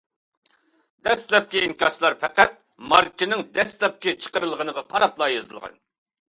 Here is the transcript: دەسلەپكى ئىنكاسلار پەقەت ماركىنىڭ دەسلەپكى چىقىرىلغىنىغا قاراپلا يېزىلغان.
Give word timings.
دەسلەپكى 1.07 1.61
ئىنكاسلار 1.65 2.15
پەقەت 2.23 2.55
ماركىنىڭ 2.95 3.45
دەسلەپكى 3.59 4.15
چىقىرىلغىنىغا 4.25 4.85
قاراپلا 4.95 5.31
يېزىلغان. 5.35 5.79